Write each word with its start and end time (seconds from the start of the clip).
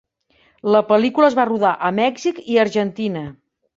La 0.75 0.79
pel·lícula 0.87 1.29
es 1.33 1.37
va 1.41 1.45
rodar 1.49 1.73
a 1.89 1.93
Mèxic 1.99 2.41
i 2.55 2.59
Argentina. 2.65 3.23